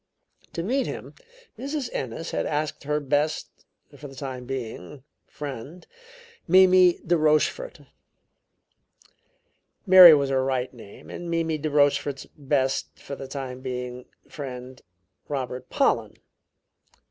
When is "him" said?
0.87-1.13